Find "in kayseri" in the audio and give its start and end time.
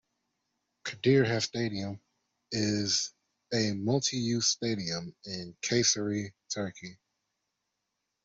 5.25-6.31